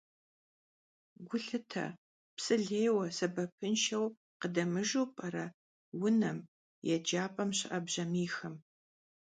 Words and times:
Gu 1.27 1.37
lhıte, 1.45 1.85
psı 2.37 2.55
lêyue, 2.65 3.07
sebepınşşeu 3.17 4.05
khıdemıjju 4.39 5.03
p'ere 5.15 5.45
vunem, 5.99 6.39
yêcap'em 6.87 7.49
şı'e 7.57 7.79
bjamiyxem. 7.85 8.55